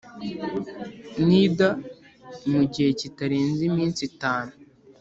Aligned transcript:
Nida 1.27 1.69
mu 2.51 2.61
gihe 2.73 2.89
kitarenze 2.99 3.61
iminsi 3.69 4.01
itanu 4.09 4.53